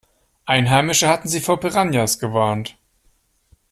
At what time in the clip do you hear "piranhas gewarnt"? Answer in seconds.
1.59-2.75